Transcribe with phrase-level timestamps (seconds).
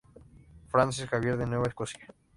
[0.71, 2.07] Francis Xavier de Nueva Escocia.